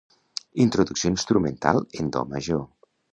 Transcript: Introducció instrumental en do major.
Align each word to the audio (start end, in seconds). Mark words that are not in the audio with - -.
Introducció 0.63 1.11
instrumental 1.15 1.83
en 2.01 2.09
do 2.17 2.23
major. 2.33 2.65